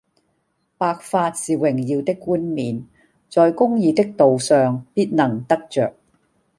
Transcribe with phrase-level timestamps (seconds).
[0.79, 2.87] 白髮是榮耀的冠冕，
[3.29, 5.93] 在公義的道上必能得著